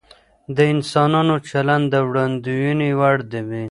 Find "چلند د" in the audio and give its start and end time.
1.49-1.95